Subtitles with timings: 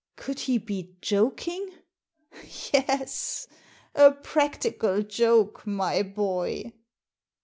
[0.15, 1.69] Could he be joking?
[2.73, 3.47] Yes,
[3.93, 6.73] a practical joke, my boy."